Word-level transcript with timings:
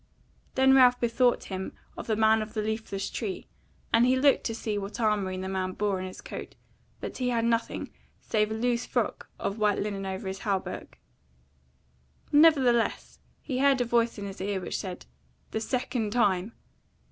Then 0.55 0.73
Ralph 0.73 0.99
bethought 0.99 1.43
him 1.43 1.73
of 1.95 2.07
the 2.07 2.15
man 2.15 2.41
of 2.41 2.55
the 2.55 2.63
leafless 2.63 3.07
tree, 3.07 3.45
and 3.93 4.03
he 4.03 4.15
looked 4.15 4.43
to 4.45 4.55
see 4.55 4.75
what 4.75 4.99
armoury 4.99 5.37
the 5.37 5.47
man 5.47 5.73
bore 5.73 5.99
on 5.99 6.07
his 6.07 6.21
coat; 6.21 6.55
but 7.01 7.17
he 7.17 7.29
had 7.29 7.45
nothing 7.45 7.91
save 8.19 8.49
a 8.49 8.55
loose 8.55 8.83
frock 8.87 9.29
of 9.37 9.59
white 9.59 9.77
linen 9.77 10.07
over 10.07 10.27
his 10.27 10.39
hauberk. 10.39 10.97
Nevertheless, 12.31 13.19
he 13.43 13.59
heard 13.59 13.79
a 13.79 13.85
voice 13.85 14.17
in 14.17 14.25
his 14.25 14.41
ear, 14.41 14.59
which 14.59 14.79
said, 14.79 15.05
"The 15.51 15.61
second 15.61 16.13
time!" 16.13 16.53